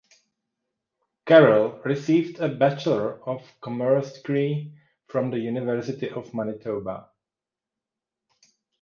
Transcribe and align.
Carroll 1.27 1.79
received 1.85 2.39
a 2.39 2.49
Bachelor 2.49 3.21
of 3.29 3.43
Commerce 3.61 4.13
degree 4.13 4.73
from 5.05 5.29
the 5.29 5.37
University 5.37 6.09
of 6.09 6.33
Manitoba. 6.33 7.07